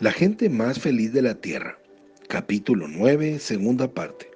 La 0.00 0.10
gente 0.10 0.50
más 0.50 0.80
feliz 0.80 1.12
de 1.12 1.22
la 1.22 1.36
tierra. 1.36 1.78
Capítulo 2.26 2.88
9, 2.88 3.38
segunda 3.38 3.94
parte. 3.94 4.28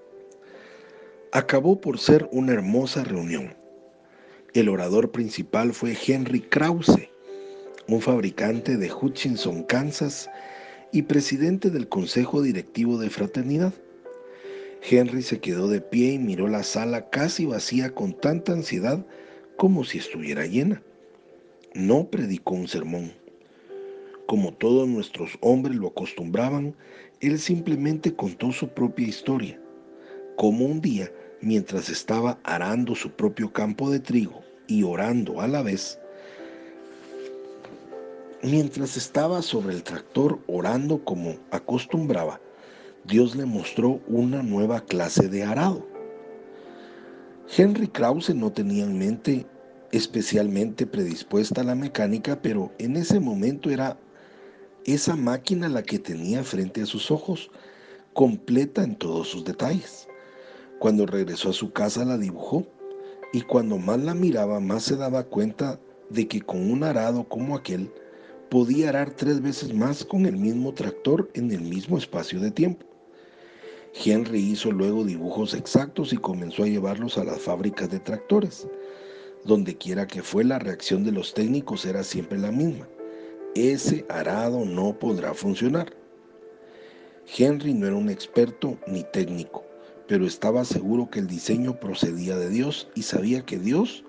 Acabó 1.32 1.80
por 1.80 1.98
ser 1.98 2.28
una 2.30 2.52
hermosa 2.52 3.02
reunión. 3.02 3.56
El 4.54 4.68
orador 4.68 5.10
principal 5.10 5.74
fue 5.74 5.96
Henry 6.06 6.42
Krause, 6.42 7.10
un 7.88 8.00
fabricante 8.00 8.76
de 8.76 8.92
Hutchinson, 8.92 9.64
Kansas, 9.64 10.30
y 10.92 11.02
presidente 11.02 11.70
del 11.70 11.88
Consejo 11.88 12.40
Directivo 12.40 12.96
de 12.96 13.10
Fraternidad. 13.10 13.74
Henry 14.88 15.22
se 15.22 15.40
quedó 15.40 15.66
de 15.66 15.80
pie 15.80 16.12
y 16.12 16.18
miró 16.20 16.46
la 16.46 16.62
sala 16.62 17.10
casi 17.10 17.46
vacía 17.46 17.90
con 17.90 18.12
tanta 18.12 18.52
ansiedad 18.52 19.04
como 19.56 19.84
si 19.84 19.98
estuviera 19.98 20.46
llena. 20.46 20.82
No 21.74 22.08
predicó 22.10 22.54
un 22.54 22.68
sermón. 22.68 23.17
Como 24.28 24.52
todos 24.52 24.86
nuestros 24.86 25.38
hombres 25.40 25.76
lo 25.76 25.86
acostumbraban, 25.86 26.76
él 27.20 27.38
simplemente 27.38 28.14
contó 28.14 28.52
su 28.52 28.68
propia 28.68 29.08
historia, 29.08 29.58
como 30.36 30.66
un 30.66 30.82
día, 30.82 31.10
mientras 31.40 31.88
estaba 31.88 32.38
arando 32.44 32.94
su 32.94 33.10
propio 33.10 33.50
campo 33.50 33.88
de 33.90 34.00
trigo 34.00 34.42
y 34.66 34.82
orando 34.82 35.40
a 35.40 35.48
la 35.48 35.62
vez, 35.62 35.98
mientras 38.42 38.98
estaba 38.98 39.40
sobre 39.40 39.72
el 39.72 39.82
tractor 39.82 40.38
orando 40.46 41.02
como 41.06 41.36
acostumbraba, 41.50 42.38
Dios 43.06 43.34
le 43.34 43.46
mostró 43.46 43.98
una 44.08 44.42
nueva 44.42 44.82
clase 44.82 45.30
de 45.30 45.42
arado. 45.42 45.88
Henry 47.56 47.88
Krause 47.88 48.34
no 48.34 48.52
tenía 48.52 48.84
en 48.84 48.98
mente 48.98 49.46
especialmente 49.90 50.86
predispuesta 50.86 51.62
a 51.62 51.64
la 51.64 51.74
mecánica, 51.74 52.42
pero 52.42 52.70
en 52.78 52.98
ese 52.98 53.20
momento 53.20 53.70
era 53.70 53.96
esa 54.94 55.16
máquina 55.16 55.68
la 55.68 55.82
que 55.82 55.98
tenía 55.98 56.42
frente 56.44 56.82
a 56.82 56.86
sus 56.86 57.10
ojos, 57.10 57.50
completa 58.14 58.82
en 58.82 58.96
todos 58.96 59.28
sus 59.28 59.44
detalles. 59.44 60.08
Cuando 60.78 61.06
regresó 61.06 61.50
a 61.50 61.54
su 61.54 61.72
casa 61.72 62.04
la 62.04 62.16
dibujó 62.16 62.66
y 63.32 63.42
cuando 63.42 63.78
más 63.78 64.00
la 64.00 64.14
miraba 64.14 64.60
más 64.60 64.84
se 64.84 64.96
daba 64.96 65.24
cuenta 65.24 65.78
de 66.10 66.26
que 66.26 66.40
con 66.40 66.70
un 66.70 66.84
arado 66.84 67.28
como 67.28 67.54
aquel 67.54 67.92
podía 68.48 68.88
arar 68.88 69.10
tres 69.10 69.42
veces 69.42 69.74
más 69.74 70.04
con 70.04 70.24
el 70.24 70.36
mismo 70.36 70.72
tractor 70.72 71.30
en 71.34 71.50
el 71.50 71.60
mismo 71.60 71.98
espacio 71.98 72.40
de 72.40 72.50
tiempo. 72.50 72.86
Henry 74.04 74.40
hizo 74.40 74.70
luego 74.70 75.04
dibujos 75.04 75.54
exactos 75.54 76.12
y 76.12 76.16
comenzó 76.16 76.62
a 76.62 76.68
llevarlos 76.68 77.18
a 77.18 77.24
las 77.24 77.40
fábricas 77.40 77.90
de 77.90 78.00
tractores. 78.00 78.66
Donde 79.44 79.76
quiera 79.76 80.06
que 80.06 80.22
fue, 80.22 80.44
la 80.44 80.58
reacción 80.58 81.04
de 81.04 81.12
los 81.12 81.34
técnicos 81.34 81.84
era 81.84 82.02
siempre 82.02 82.38
la 82.38 82.52
misma. 82.52 82.88
Ese 83.54 84.04
arado 84.08 84.64
no 84.64 84.98
podrá 84.98 85.34
funcionar. 85.34 85.92
Henry 87.36 87.74
no 87.74 87.86
era 87.86 87.96
un 87.96 88.10
experto 88.10 88.78
ni 88.86 89.04
técnico, 89.04 89.64
pero 90.06 90.26
estaba 90.26 90.64
seguro 90.64 91.10
que 91.10 91.18
el 91.18 91.26
diseño 91.26 91.80
procedía 91.80 92.36
de 92.36 92.50
Dios 92.50 92.88
y 92.94 93.02
sabía 93.02 93.44
que 93.44 93.58
Dios 93.58 94.04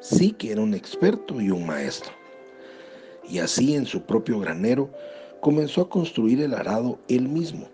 sí 0.00 0.32
que 0.32 0.52
era 0.52 0.60
un 0.60 0.74
experto 0.74 1.40
y 1.40 1.50
un 1.50 1.66
maestro. 1.66 2.12
Y 3.28 3.38
así 3.38 3.74
en 3.74 3.86
su 3.86 4.02
propio 4.02 4.40
granero 4.40 4.90
comenzó 5.40 5.82
a 5.82 5.88
construir 5.88 6.40
el 6.40 6.52
arado 6.52 6.98
él 7.08 7.28
mismo. 7.28 7.68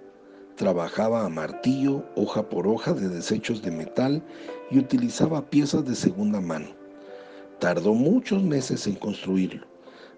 Trabajaba 0.57 1.25
a 1.25 1.29
martillo, 1.29 2.05
hoja 2.15 2.49
por 2.49 2.67
hoja 2.67 2.93
de 2.93 3.09
desechos 3.09 3.63
de 3.63 3.71
metal 3.71 4.23
y 4.71 4.79
utilizaba 4.79 5.49
piezas 5.51 5.85
de 5.85 5.95
segunda 5.95 6.41
mano. 6.41 6.69
Tardó 7.59 7.95
muchos 7.95 8.43
meses 8.43 8.87
en 8.87 8.95
construirlo. 8.95 9.67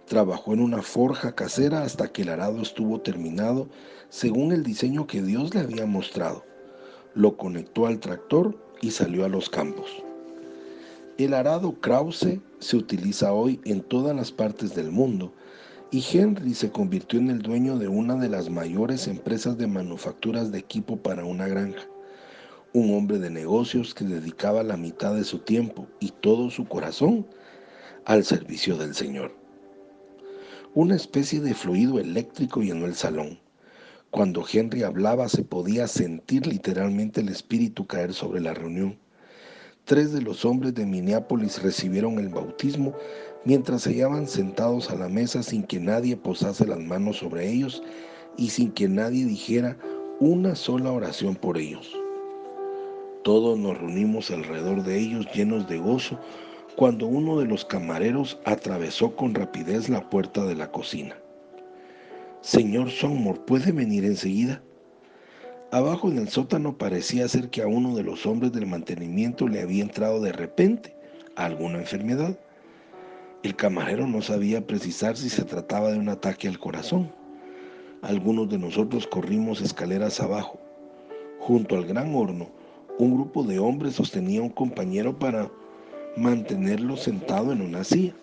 Trabajó 0.08 0.54
en 0.54 0.60
una 0.60 0.82
forja 0.82 1.34
casera 1.34 1.82
hasta 1.82 2.08
que 2.08 2.22
el 2.22 2.30
arado 2.30 2.62
estuvo 2.62 3.00
terminado 3.00 3.68
según 4.08 4.52
el 4.52 4.62
diseño 4.62 5.06
que 5.06 5.22
Dios 5.22 5.54
le 5.54 5.60
había 5.60 5.86
mostrado. 5.86 6.44
Lo 7.14 7.36
conectó 7.36 7.86
al 7.86 8.00
tractor 8.00 8.56
y 8.80 8.90
salió 8.90 9.24
a 9.24 9.28
los 9.28 9.50
campos. 9.50 9.90
El 11.18 11.34
arado 11.34 11.78
Krause 11.80 12.40
se 12.58 12.76
utiliza 12.76 13.32
hoy 13.32 13.60
en 13.64 13.82
todas 13.82 14.16
las 14.16 14.32
partes 14.32 14.74
del 14.74 14.90
mundo 14.90 15.32
y 15.90 16.04
Henry 16.10 16.54
se 16.54 16.70
convirtió 16.70 17.18
en 17.18 17.30
el 17.30 17.40
dueño 17.40 17.76
de 17.76 17.88
una 17.88 18.16
de 18.16 18.28
las 18.28 18.48
mayores 18.50 19.08
empresas 19.08 19.58
de 19.58 19.66
manufacturas 19.66 20.50
de 20.52 20.58
equipo 20.58 20.96
para 20.96 21.24
una 21.24 21.48
granja 21.48 21.86
un 22.72 22.94
hombre 22.94 23.18
de 23.18 23.30
negocios 23.30 23.94
que 23.94 24.04
dedicaba 24.04 24.62
la 24.62 24.76
mitad 24.76 25.14
de 25.14 25.24
su 25.24 25.38
tiempo 25.38 25.86
y 26.00 26.10
todo 26.10 26.50
su 26.50 26.66
corazón 26.66 27.26
al 28.04 28.24
servicio 28.24 28.76
del 28.76 28.94
Señor. 28.94 29.47
Una 30.74 30.96
especie 30.96 31.40
de 31.40 31.54
fluido 31.54 31.98
eléctrico 31.98 32.60
llenó 32.60 32.84
el 32.84 32.94
salón. 32.94 33.38
Cuando 34.10 34.44
Henry 34.50 34.82
hablaba 34.82 35.28
se 35.30 35.42
podía 35.42 35.88
sentir 35.88 36.46
literalmente 36.46 37.22
el 37.22 37.30
espíritu 37.30 37.86
caer 37.86 38.12
sobre 38.12 38.42
la 38.42 38.52
reunión. 38.52 38.98
Tres 39.86 40.12
de 40.12 40.20
los 40.20 40.44
hombres 40.44 40.74
de 40.74 40.84
Minneapolis 40.84 41.62
recibieron 41.62 42.18
el 42.18 42.28
bautismo 42.28 42.94
mientras 43.46 43.82
se 43.82 43.92
hallaban 43.92 44.28
sentados 44.28 44.90
a 44.90 44.96
la 44.96 45.08
mesa 45.08 45.42
sin 45.42 45.62
que 45.62 45.80
nadie 45.80 46.18
posase 46.18 46.66
las 46.66 46.78
manos 46.78 47.16
sobre 47.16 47.50
ellos 47.50 47.82
y 48.36 48.50
sin 48.50 48.70
que 48.72 48.88
nadie 48.88 49.24
dijera 49.24 49.78
una 50.20 50.54
sola 50.54 50.92
oración 50.92 51.34
por 51.34 51.56
ellos. 51.56 51.96
Todos 53.24 53.58
nos 53.58 53.78
reunimos 53.78 54.30
alrededor 54.30 54.82
de 54.84 54.98
ellos 54.98 55.26
llenos 55.34 55.66
de 55.66 55.78
gozo 55.78 56.20
cuando 56.78 57.08
uno 57.08 57.40
de 57.40 57.44
los 57.44 57.64
camareros 57.64 58.38
atravesó 58.44 59.16
con 59.16 59.34
rapidez 59.34 59.88
la 59.88 60.08
puerta 60.08 60.44
de 60.46 60.54
la 60.54 60.70
cocina. 60.70 61.16
Señor 62.40 62.92
Sonmore, 62.92 63.40
¿puede 63.40 63.72
venir 63.72 64.04
enseguida? 64.04 64.62
Abajo 65.72 66.08
en 66.08 66.18
el 66.18 66.28
sótano 66.28 66.78
parecía 66.78 67.26
ser 67.26 67.50
que 67.50 67.62
a 67.62 67.66
uno 67.66 67.96
de 67.96 68.04
los 68.04 68.26
hombres 68.26 68.52
del 68.52 68.68
mantenimiento 68.68 69.48
le 69.48 69.60
había 69.60 69.82
entrado 69.82 70.20
de 70.20 70.30
repente 70.30 70.94
alguna 71.34 71.78
enfermedad. 71.78 72.38
El 73.42 73.56
camarero 73.56 74.06
no 74.06 74.22
sabía 74.22 74.64
precisar 74.64 75.16
si 75.16 75.30
se 75.30 75.42
trataba 75.42 75.90
de 75.90 75.98
un 75.98 76.08
ataque 76.08 76.46
al 76.46 76.60
corazón. 76.60 77.10
Algunos 78.02 78.50
de 78.50 78.58
nosotros 78.58 79.08
corrimos 79.08 79.60
escaleras 79.62 80.20
abajo. 80.20 80.60
Junto 81.40 81.74
al 81.74 81.86
gran 81.86 82.14
horno 82.14 82.50
un 83.00 83.14
grupo 83.14 83.42
de 83.42 83.58
hombres 83.58 83.94
sostenía 83.94 84.38
a 84.38 84.44
un 84.44 84.50
compañero 84.50 85.18
para 85.18 85.50
mantenerlo 86.16 86.96
sentado 86.96 87.52
en 87.52 87.60
una 87.60 87.84
silla. 87.84 88.14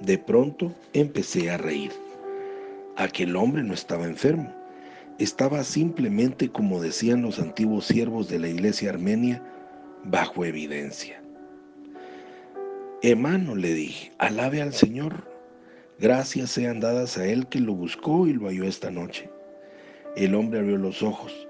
De 0.00 0.18
pronto 0.18 0.72
empecé 0.92 1.50
a 1.50 1.56
reír. 1.56 1.92
Aquel 2.96 3.36
hombre 3.36 3.62
no 3.62 3.74
estaba 3.74 4.04
enfermo, 4.04 4.52
estaba 5.18 5.64
simplemente, 5.64 6.50
como 6.50 6.80
decían 6.80 7.22
los 7.22 7.38
antiguos 7.38 7.86
siervos 7.86 8.28
de 8.28 8.38
la 8.38 8.48
iglesia 8.48 8.90
armenia, 8.90 9.42
bajo 10.04 10.44
evidencia. 10.44 11.22
Hermano, 13.02 13.54
le 13.54 13.72
dije, 13.74 14.12
alabe 14.18 14.60
al 14.60 14.74
Señor. 14.74 15.24
Gracias 15.98 16.50
sean 16.50 16.80
dadas 16.80 17.18
a 17.18 17.26
Él 17.26 17.46
que 17.46 17.60
lo 17.60 17.74
buscó 17.74 18.26
y 18.26 18.32
lo 18.32 18.46
halló 18.46 18.64
esta 18.64 18.90
noche. 18.90 19.30
El 20.16 20.34
hombre 20.34 20.60
abrió 20.60 20.76
los 20.76 21.02
ojos. 21.02 21.46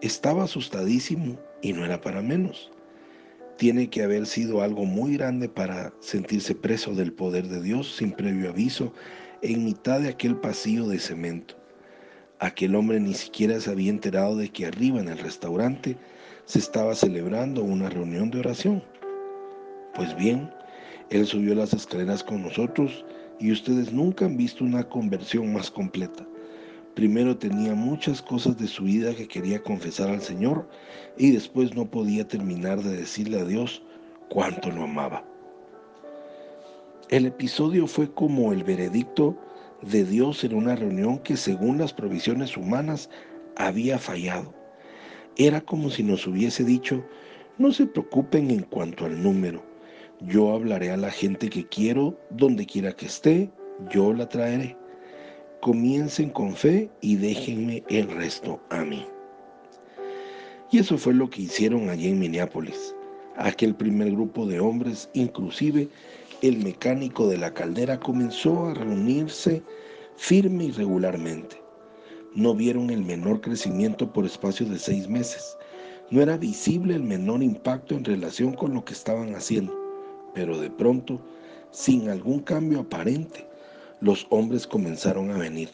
Estaba 0.00 0.44
asustadísimo 0.44 1.38
y 1.62 1.72
no 1.72 1.84
era 1.84 2.00
para 2.00 2.22
menos. 2.22 2.70
Tiene 3.56 3.88
que 3.88 4.02
haber 4.02 4.26
sido 4.26 4.60
algo 4.60 4.84
muy 4.84 5.16
grande 5.16 5.48
para 5.48 5.92
sentirse 6.00 6.54
preso 6.54 6.94
del 6.94 7.12
poder 7.12 7.48
de 7.48 7.62
Dios 7.62 7.96
sin 7.96 8.12
previo 8.12 8.50
aviso 8.50 8.92
en 9.40 9.64
mitad 9.64 10.00
de 10.00 10.10
aquel 10.10 10.36
pasillo 10.36 10.86
de 10.88 10.98
cemento. 10.98 11.54
Aquel 12.38 12.74
hombre 12.74 13.00
ni 13.00 13.14
siquiera 13.14 13.58
se 13.58 13.70
había 13.70 13.88
enterado 13.88 14.36
de 14.36 14.50
que 14.50 14.66
arriba 14.66 15.00
en 15.00 15.08
el 15.08 15.18
restaurante 15.18 15.96
se 16.44 16.58
estaba 16.58 16.94
celebrando 16.94 17.62
una 17.62 17.88
reunión 17.88 18.30
de 18.30 18.40
oración. 18.40 18.84
Pues 19.94 20.14
bien, 20.16 20.50
él 21.08 21.24
subió 21.24 21.54
las 21.54 21.72
escaleras 21.72 22.22
con 22.22 22.42
nosotros 22.42 23.06
y 23.40 23.52
ustedes 23.52 23.90
nunca 23.90 24.26
han 24.26 24.36
visto 24.36 24.64
una 24.64 24.86
conversión 24.86 25.50
más 25.54 25.70
completa. 25.70 26.26
Primero 26.96 27.36
tenía 27.36 27.74
muchas 27.74 28.22
cosas 28.22 28.56
de 28.56 28.66
su 28.66 28.84
vida 28.84 29.14
que 29.14 29.28
quería 29.28 29.62
confesar 29.62 30.08
al 30.08 30.22
Señor 30.22 30.66
y 31.18 31.30
después 31.30 31.74
no 31.74 31.84
podía 31.84 32.26
terminar 32.26 32.82
de 32.82 32.96
decirle 32.96 33.38
a 33.38 33.44
Dios 33.44 33.82
cuánto 34.30 34.70
lo 34.70 34.84
amaba. 34.84 35.22
El 37.10 37.26
episodio 37.26 37.86
fue 37.86 38.10
como 38.10 38.50
el 38.50 38.64
veredicto 38.64 39.36
de 39.82 40.06
Dios 40.06 40.42
en 40.42 40.54
una 40.54 40.74
reunión 40.74 41.18
que 41.18 41.36
según 41.36 41.76
las 41.76 41.92
provisiones 41.92 42.56
humanas 42.56 43.10
había 43.56 43.98
fallado. 43.98 44.54
Era 45.36 45.60
como 45.60 45.90
si 45.90 46.02
nos 46.02 46.26
hubiese 46.26 46.64
dicho, 46.64 47.04
no 47.58 47.72
se 47.72 47.84
preocupen 47.84 48.50
en 48.50 48.62
cuanto 48.62 49.04
al 49.04 49.22
número, 49.22 49.62
yo 50.20 50.54
hablaré 50.54 50.92
a 50.92 50.96
la 50.96 51.10
gente 51.10 51.50
que 51.50 51.68
quiero, 51.68 52.18
donde 52.30 52.64
quiera 52.64 52.92
que 52.92 53.04
esté, 53.04 53.50
yo 53.90 54.14
la 54.14 54.26
traeré 54.30 54.78
comiencen 55.60 56.30
con 56.30 56.54
fe 56.54 56.90
y 57.00 57.16
déjenme 57.16 57.82
el 57.88 58.10
resto 58.10 58.60
a 58.70 58.84
mí. 58.84 59.06
Y 60.70 60.78
eso 60.78 60.98
fue 60.98 61.14
lo 61.14 61.30
que 61.30 61.42
hicieron 61.42 61.88
allí 61.88 62.08
en 62.08 62.18
Minneapolis. 62.18 62.94
Aquel 63.36 63.74
primer 63.74 64.10
grupo 64.12 64.46
de 64.46 64.60
hombres, 64.60 65.08
inclusive 65.14 65.88
el 66.42 66.58
mecánico 66.58 67.28
de 67.28 67.38
la 67.38 67.52
caldera, 67.52 68.00
comenzó 68.00 68.66
a 68.66 68.74
reunirse 68.74 69.62
firme 70.16 70.64
y 70.64 70.70
regularmente. 70.72 71.56
no 72.36 72.54
vieron 72.54 72.90
el 72.90 73.02
menor 73.02 73.40
crecimiento 73.40 74.12
por 74.12 74.26
espacio 74.26 74.66
de 74.66 74.78
seis 74.78 75.08
meses. 75.08 75.56
No 76.10 76.20
era 76.20 76.36
visible 76.36 76.94
el 76.94 77.02
menor 77.02 77.42
impacto 77.42 77.94
en 77.94 78.04
relación 78.04 78.52
con 78.52 78.74
lo 78.74 78.84
que 78.84 78.92
estaban 78.92 79.34
haciendo, 79.34 79.74
pero 80.34 80.60
de 80.60 80.70
pronto, 80.70 81.18
sin 81.70 82.10
algún 82.10 82.40
cambio 82.40 82.80
aparente, 82.80 83.45
los 84.00 84.26
hombres 84.30 84.66
comenzaron 84.66 85.30
a 85.30 85.38
venir. 85.38 85.70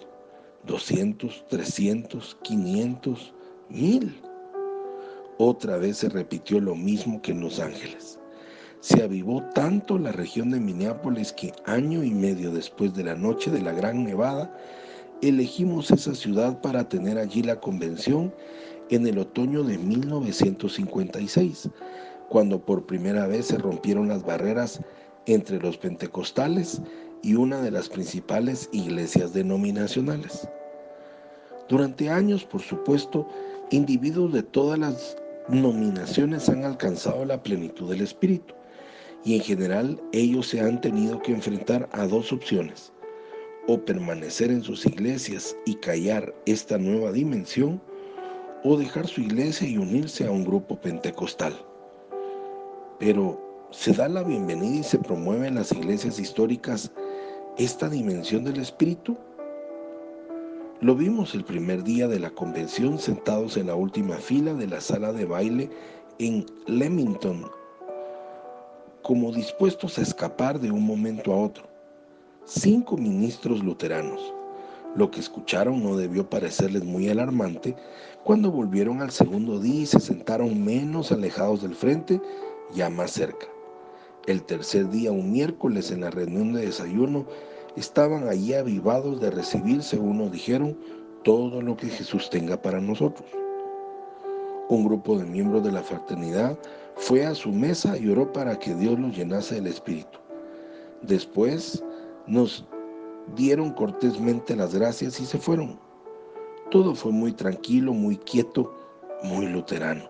200, 0.67 1.45
300, 1.49 2.37
500, 2.43 3.35
1000. 3.69 4.21
Otra 5.39 5.77
vez 5.77 5.97
se 5.99 6.09
repitió 6.09 6.61
lo 6.61 6.77
mismo 6.77 7.21
que 7.21 7.33
en 7.33 7.41
Los 7.41 7.59
Ángeles. 7.59 8.21
Se 8.79 9.03
avivó 9.03 9.43
tanto 9.55 9.99
la 9.99 10.13
región 10.13 10.51
de 10.51 10.61
Minneapolis 10.61 11.33
que 11.33 11.53
año 11.67 12.05
y 12.05 12.11
medio 12.11 12.53
después 12.53 12.95
de 12.95 13.05
la 13.05 13.17
noche 13.17 13.51
de 13.51 13.61
la 13.61 13.73
Gran 13.73 14.05
Nevada, 14.05 14.57
elegimos 15.21 15.91
esa 15.91 16.15
ciudad 16.15 16.61
para 16.61 16.89
tener 16.89 17.19
allí 17.19 17.43
la 17.43 17.59
convención 17.59 18.33
en 18.91 19.07
el 19.07 19.19
otoño 19.19 19.65
de 19.65 19.79
1956, 19.79 21.71
cuando 22.29 22.65
por 22.65 22.87
primera 22.87 23.27
vez 23.27 23.47
se 23.47 23.59
rompieron 23.59 24.09
las 24.09 24.25
barreras 24.25 24.81
entre 25.27 25.59
los 25.61 25.77
pentecostales 25.79 26.81
y 27.23 27.35
una 27.35 27.61
de 27.61 27.71
las 27.71 27.89
principales 27.89 28.69
iglesias 28.73 29.33
denominacionales. 29.33 30.49
Durante 31.69 32.11
años, 32.11 32.45
por 32.45 32.61
supuesto, 32.61 33.29
individuos 33.71 34.33
de 34.33 34.43
todas 34.43 34.79
las 34.79 35.17
nominaciones 35.49 36.49
han 36.49 36.65
alcanzado 36.65 37.25
la 37.25 37.43
plenitud 37.43 37.91
del 37.91 38.03
Espíritu 38.03 38.55
y 39.25 39.37
en 39.37 39.43
general 39.43 40.01
ellos 40.13 40.49
se 40.49 40.61
han 40.61 40.81
tenido 40.81 41.21
que 41.23 41.33
enfrentar 41.33 41.89
a 41.93 42.07
dos 42.07 42.33
opciones, 42.33 42.93
o 43.69 43.79
permanecer 43.79 44.51
en 44.51 44.63
sus 44.63 44.85
iglesias 44.85 45.57
y 45.65 45.77
callar 45.77 46.35
esta 46.47 46.79
nueva 46.79 47.13
dimensión, 47.13 47.81
o 48.65 48.77
dejar 48.77 49.07
su 49.07 49.21
iglesia 49.21 49.69
y 49.69 49.79
unirse 49.79 50.27
a 50.27 50.31
un 50.31 50.45
grupo 50.45 50.81
pentecostal. 50.81 51.55
Pero 52.99 53.41
se 53.71 53.93
da 53.93 54.09
la 54.09 54.23
bienvenida 54.23 54.81
y 54.81 54.83
se 54.83 54.99
promueve 54.99 55.49
en 55.49 55.57
las 55.57 55.73
iglesias 55.73 56.19
históricas 56.19 56.93
esta 57.59 57.89
dimensión 57.89 58.45
del 58.45 58.59
Espíritu. 58.59 59.17
Lo 60.81 60.95
vimos 60.95 61.35
el 61.35 61.45
primer 61.45 61.85
día 61.85 62.09
de 62.09 62.19
la 62.19 62.31
convención 62.31 62.99
sentados 62.99 63.57
en 63.57 63.67
la 63.67 63.75
última 63.75 64.17
fila 64.17 64.55
de 64.55 64.67
la 64.67 64.81
sala 64.81 65.13
de 65.13 65.27
baile 65.27 65.71
en 66.19 66.47
Leamington, 66.67 67.47
como 69.03 69.33
dispuestos 69.33 69.99
a 69.99 70.03
escapar 70.03 70.59
de 70.61 70.71
un 70.71 70.85
momento 70.85 71.33
a 71.33 71.37
otro. 71.37 71.65
Cinco 72.45 72.97
ministros 72.97 73.63
luteranos. 73.63 74.35
Lo 74.97 75.11
que 75.11 75.21
escucharon 75.21 75.83
no 75.83 75.97
debió 75.97 76.29
parecerles 76.29 76.85
muy 76.85 77.09
alarmante 77.09 77.77
cuando 78.25 78.51
volvieron 78.51 79.01
al 79.03 79.11
segundo 79.11 79.59
día 79.59 79.83
y 79.83 79.87
se 79.87 80.01
sentaron 80.01 80.65
menos 80.65 81.13
alejados 81.13 81.63
del 81.63 81.75
frente, 81.75 82.21
ya 82.75 82.91
más 82.91 83.13
cerca. 83.13 83.52
El 84.27 84.45
tercer 84.45 84.89
día, 84.89 85.11
un 85.11 85.33
miércoles, 85.33 85.91
en 85.91 86.03
la 86.03 86.11
reunión 86.11 86.53
de 86.53 86.67
desayuno, 86.67 87.27
estaban 87.77 88.29
allí 88.29 88.55
avivados 88.55 89.21
de 89.21 89.31
recibir, 89.33 89.83
según 89.83 90.19
nos 90.19 90.31
dijeron, 90.31 90.79
todo 91.25 91.61
lo 91.61 91.77
que 91.77 91.89
Jesús 91.89 92.31
tenga 92.31 92.61
para 92.61 92.81
nosotros. 92.81 93.29
Un 94.69 94.85
grupo 94.85 95.19
de 95.19 95.25
miembros 95.25 95.65
de 95.65 95.73
la 95.73 95.83
fraternidad 95.83 96.57
fue 96.95 97.27
a 97.27 97.35
su 97.35 97.51
mesa 97.51 97.99
y 97.99 98.09
oró 98.11 98.33
para 98.33 98.59
que 98.59 98.75
Dios 98.75 98.99
los 98.99 99.17
llenase 99.17 99.57
del 99.57 99.67
Espíritu. 99.67 100.19
Después 101.03 101.83
nos 102.29 102.65
dieron 103.35 103.73
cortésmente 103.73 104.55
las 104.55 104.73
gracias 104.73 105.19
y 105.21 105.27
se 105.27 105.39
fueron. 105.39 105.81
Todo 106.71 106.95
fue 106.95 107.11
muy 107.11 107.33
tranquilo, 107.33 107.93
muy 107.93 108.17
quieto, 108.19 108.73
muy 109.25 109.47
luterano. 109.47 110.09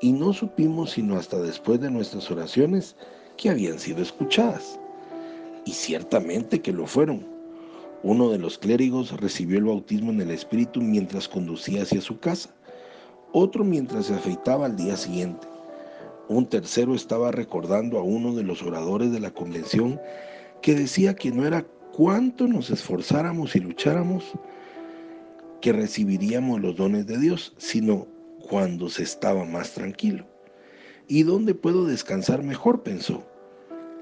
Y 0.00 0.12
no 0.12 0.32
supimos 0.32 0.92
sino 0.92 1.16
hasta 1.16 1.38
después 1.38 1.80
de 1.80 1.90
nuestras 1.90 2.30
oraciones 2.30 2.96
que 3.38 3.48
habían 3.48 3.78
sido 3.78 4.02
escuchadas. 4.02 4.78
Y 5.64 5.72
ciertamente 5.72 6.60
que 6.60 6.72
lo 6.72 6.86
fueron. 6.86 7.26
Uno 8.02 8.30
de 8.30 8.38
los 8.38 8.58
clérigos 8.58 9.18
recibió 9.18 9.58
el 9.58 9.64
bautismo 9.64 10.10
en 10.12 10.20
el 10.20 10.30
Espíritu 10.30 10.80
mientras 10.80 11.26
conducía 11.28 11.82
hacia 11.82 12.00
su 12.00 12.20
casa, 12.20 12.50
otro 13.32 13.64
mientras 13.64 14.06
se 14.06 14.14
afeitaba 14.14 14.66
al 14.66 14.76
día 14.76 14.96
siguiente. 14.96 15.46
Un 16.28 16.46
tercero 16.46 16.94
estaba 16.94 17.32
recordando 17.32 17.98
a 17.98 18.02
uno 18.02 18.34
de 18.34 18.44
los 18.44 18.62
oradores 18.62 19.10
de 19.10 19.20
la 19.20 19.30
convención 19.30 20.00
que 20.62 20.74
decía 20.74 21.14
que 21.14 21.32
no 21.32 21.46
era 21.46 21.66
cuánto 21.92 22.46
nos 22.46 22.70
esforzáramos 22.70 23.56
y 23.56 23.60
lucháramos 23.60 24.24
que 25.60 25.72
recibiríamos 25.72 26.60
los 26.60 26.76
dones 26.76 27.06
de 27.06 27.18
Dios, 27.18 27.54
sino 27.56 28.06
cuando 28.48 28.88
se 28.88 29.02
estaba 29.02 29.44
más 29.44 29.72
tranquilo. 29.72 30.24
¿Y 31.10 31.22
dónde 31.22 31.54
puedo 31.54 31.86
descansar 31.86 32.42
mejor? 32.42 32.82
pensó. 32.82 33.24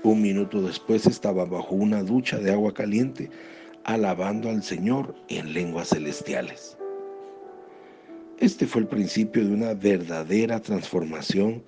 Un 0.02 0.22
minuto 0.22 0.60
después 0.60 1.06
estaba 1.06 1.44
bajo 1.44 1.76
una 1.76 2.02
ducha 2.02 2.38
de 2.40 2.50
agua 2.50 2.74
caliente, 2.74 3.30
alabando 3.84 4.50
al 4.50 4.64
Señor 4.64 5.14
en 5.28 5.54
lenguas 5.54 5.90
celestiales. 5.90 6.76
Este 8.40 8.66
fue 8.66 8.82
el 8.82 8.88
principio 8.88 9.46
de 9.46 9.54
una 9.54 9.74
verdadera 9.74 10.60
transformación 10.60 11.62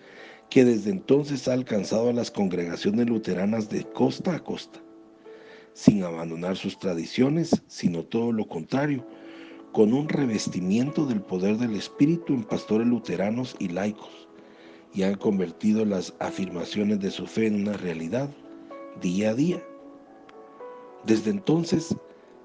que 0.50 0.64
desde 0.64 0.90
entonces 0.90 1.46
ha 1.46 1.52
alcanzado 1.52 2.08
a 2.10 2.14
las 2.14 2.32
congregaciones 2.32 3.08
luteranas 3.08 3.68
de 3.70 3.84
costa 3.84 4.34
a 4.34 4.40
costa, 4.40 4.80
sin 5.72 6.02
abandonar 6.02 6.56
sus 6.56 6.80
tradiciones, 6.80 7.62
sino 7.68 8.02
todo 8.02 8.32
lo 8.32 8.48
contrario, 8.48 9.06
con 9.72 9.92
un 9.92 10.08
revestimiento 10.08 11.06
del 11.06 11.20
poder 11.20 11.58
del 11.58 11.76
Espíritu 11.76 12.34
en 12.34 12.42
pastores 12.42 12.88
luteranos 12.88 13.54
y 13.60 13.68
laicos, 13.68 14.27
y 14.94 15.02
han 15.02 15.14
convertido 15.14 15.84
las 15.84 16.14
afirmaciones 16.18 17.00
de 17.00 17.10
su 17.10 17.26
fe 17.26 17.46
en 17.46 17.62
una 17.62 17.74
realidad 17.74 18.30
día 19.00 19.30
a 19.30 19.34
día. 19.34 19.62
Desde 21.04 21.30
entonces 21.30 21.94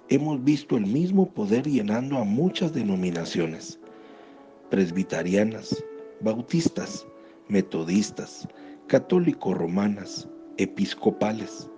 hemos 0.09 0.43
visto 0.43 0.77
el 0.77 0.85
mismo 0.85 1.31
poder 1.31 1.67
llenando 1.67 2.17
a 2.17 2.23
muchas 2.23 2.73
denominaciones, 2.73 3.79
presbiterianas, 4.69 5.83
bautistas, 6.21 7.05
metodistas, 7.47 8.47
católicos 8.87 9.57
romanas, 9.57 10.27
episcopales. 10.57 11.69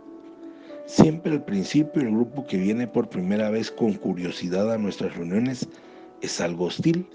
Siempre 0.86 1.32
al 1.32 1.46
principio 1.46 2.02
el 2.02 2.12
grupo 2.12 2.46
que 2.46 2.58
viene 2.58 2.88
por 2.88 3.10
primera 3.10 3.50
vez 3.50 3.72
con 3.72 3.94
curiosidad 3.94 4.72
a 4.72 4.78
nuestras 4.78 5.16
reuniones 5.16 5.68
es 6.22 6.42
algo 6.42 6.66
hostil, 6.66 7.08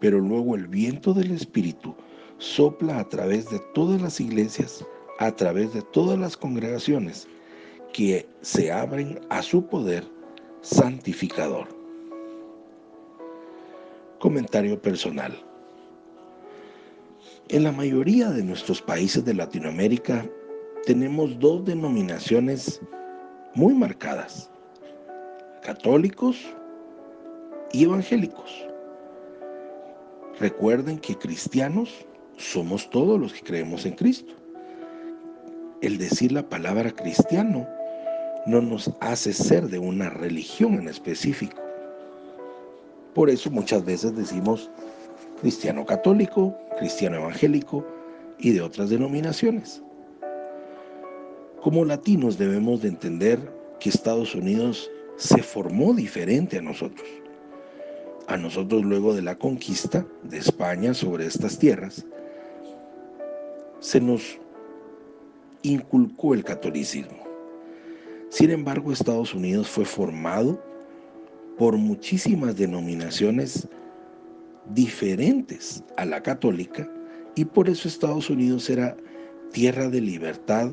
pero 0.00 0.20
luego 0.20 0.54
el 0.54 0.66
viento 0.66 1.14
del 1.14 1.30
Espíritu 1.30 1.94
sopla 2.38 3.00
a 3.00 3.08
través 3.08 3.50
de 3.50 3.58
todas 3.74 4.00
las 4.00 4.20
iglesias, 4.20 4.84
a 5.18 5.32
través 5.32 5.74
de 5.74 5.82
todas 5.82 6.18
las 6.18 6.36
congregaciones 6.36 7.28
que 7.92 8.28
se 8.40 8.70
abren 8.70 9.20
a 9.28 9.42
su 9.42 9.66
poder 9.66 10.04
santificador. 10.62 11.66
Comentario 14.20 14.80
personal. 14.80 15.36
En 17.48 17.64
la 17.64 17.72
mayoría 17.72 18.30
de 18.30 18.42
nuestros 18.42 18.82
países 18.82 19.24
de 19.24 19.34
Latinoamérica 19.34 20.28
tenemos 20.84 21.38
dos 21.38 21.64
denominaciones 21.64 22.80
muy 23.54 23.74
marcadas, 23.74 24.50
católicos 25.62 26.36
y 27.72 27.84
evangélicos. 27.84 28.66
Recuerden 30.38 30.98
que 30.98 31.16
cristianos 31.16 32.06
somos 32.38 32.88
todos 32.88 33.20
los 33.20 33.32
que 33.32 33.42
creemos 33.42 33.84
en 33.84 33.92
Cristo. 33.92 34.32
El 35.82 35.98
decir 35.98 36.32
la 36.32 36.48
palabra 36.48 36.90
cristiano 36.92 37.68
no 38.46 38.62
nos 38.62 38.90
hace 39.00 39.32
ser 39.32 39.68
de 39.68 39.78
una 39.78 40.08
religión 40.08 40.74
en 40.74 40.88
específico. 40.88 41.60
Por 43.14 43.28
eso 43.28 43.50
muchas 43.50 43.84
veces 43.84 44.16
decimos 44.16 44.70
cristiano 45.40 45.84
católico, 45.84 46.56
cristiano 46.78 47.16
evangélico 47.16 47.84
y 48.38 48.52
de 48.52 48.62
otras 48.62 48.90
denominaciones. 48.90 49.82
Como 51.60 51.84
latinos 51.84 52.38
debemos 52.38 52.82
de 52.82 52.88
entender 52.88 53.38
que 53.80 53.88
Estados 53.88 54.34
Unidos 54.34 54.90
se 55.16 55.42
formó 55.42 55.92
diferente 55.92 56.58
a 56.58 56.62
nosotros. 56.62 57.06
A 58.28 58.36
nosotros 58.36 58.84
luego 58.84 59.14
de 59.14 59.22
la 59.22 59.36
conquista 59.36 60.06
de 60.22 60.38
España 60.38 60.94
sobre 60.94 61.26
estas 61.26 61.58
tierras, 61.58 62.06
se 63.80 64.00
nos 64.00 64.38
inculcó 65.62 66.34
el 66.34 66.44
catolicismo. 66.44 67.26
Sin 68.30 68.50
embargo, 68.50 68.92
Estados 68.92 69.34
Unidos 69.34 69.68
fue 69.68 69.84
formado 69.84 70.62
por 71.56 71.76
muchísimas 71.76 72.56
denominaciones 72.56 73.68
diferentes 74.74 75.82
a 75.96 76.04
la 76.04 76.22
católica 76.22 76.88
y 77.34 77.44
por 77.44 77.68
eso 77.68 77.88
Estados 77.88 78.30
Unidos 78.30 78.68
era 78.68 78.96
tierra 79.52 79.88
de 79.88 80.00
libertad 80.00 80.72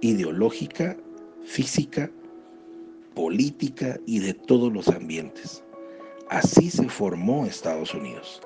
ideológica, 0.00 0.96
física, 1.44 2.10
política 3.14 3.98
y 4.04 4.18
de 4.18 4.34
todos 4.34 4.72
los 4.72 4.88
ambientes. 4.88 5.64
Así 6.28 6.70
se 6.70 6.88
formó 6.88 7.46
Estados 7.46 7.94
Unidos. 7.94 8.42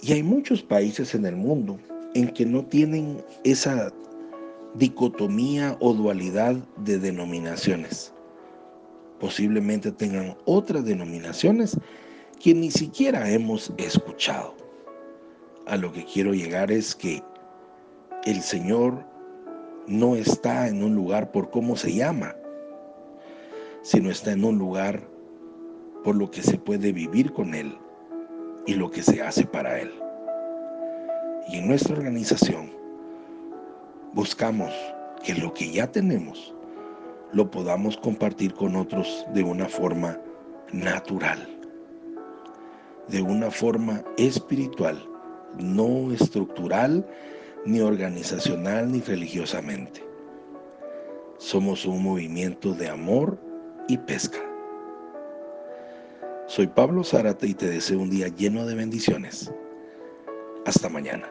Y 0.00 0.12
hay 0.12 0.22
muchos 0.22 0.62
países 0.62 1.14
en 1.14 1.26
el 1.26 1.36
mundo 1.36 1.78
en 2.18 2.28
que 2.30 2.44
no 2.44 2.64
tienen 2.64 3.22
esa 3.44 3.92
dicotomía 4.74 5.76
o 5.78 5.92
dualidad 5.94 6.56
de 6.78 6.98
denominaciones. 6.98 8.12
Posiblemente 9.20 9.92
tengan 9.92 10.36
otras 10.44 10.84
denominaciones 10.84 11.78
que 12.40 12.54
ni 12.54 12.72
siquiera 12.72 13.30
hemos 13.30 13.72
escuchado. 13.78 14.56
A 15.66 15.76
lo 15.76 15.92
que 15.92 16.04
quiero 16.04 16.34
llegar 16.34 16.72
es 16.72 16.94
que 16.94 17.22
el 18.24 18.42
Señor 18.42 19.04
no 19.86 20.16
está 20.16 20.66
en 20.66 20.82
un 20.82 20.96
lugar 20.96 21.30
por 21.30 21.50
cómo 21.50 21.76
se 21.76 21.94
llama, 21.94 22.34
sino 23.82 24.10
está 24.10 24.32
en 24.32 24.44
un 24.44 24.58
lugar 24.58 25.08
por 26.02 26.16
lo 26.16 26.30
que 26.32 26.42
se 26.42 26.58
puede 26.58 26.90
vivir 26.90 27.32
con 27.32 27.54
Él 27.54 27.78
y 28.66 28.74
lo 28.74 28.90
que 28.90 29.04
se 29.04 29.22
hace 29.22 29.46
para 29.46 29.80
Él. 29.80 30.07
Y 31.48 31.56
en 31.56 31.68
nuestra 31.68 31.96
organización 31.96 32.70
buscamos 34.12 34.72
que 35.24 35.34
lo 35.34 35.52
que 35.54 35.70
ya 35.70 35.90
tenemos 35.90 36.54
lo 37.32 37.50
podamos 37.50 37.96
compartir 37.96 38.52
con 38.54 38.76
otros 38.76 39.26
de 39.32 39.42
una 39.42 39.66
forma 39.66 40.18
natural, 40.72 41.48
de 43.08 43.22
una 43.22 43.50
forma 43.50 44.02
espiritual, 44.16 45.02
no 45.58 46.12
estructural, 46.12 47.06
ni 47.64 47.80
organizacional, 47.80 48.90
ni 48.92 49.00
religiosamente. 49.00 50.04
Somos 51.38 51.86
un 51.86 52.02
movimiento 52.02 52.74
de 52.74 52.88
amor 52.88 53.38
y 53.88 53.96
pesca. 53.96 54.38
Soy 56.46 56.66
Pablo 56.66 57.04
Zárate 57.04 57.46
y 57.46 57.54
te 57.54 57.68
deseo 57.68 58.00
un 58.00 58.10
día 58.10 58.28
lleno 58.28 58.66
de 58.66 58.74
bendiciones. 58.74 59.52
Hasta 60.64 60.88
mañana. 60.88 61.30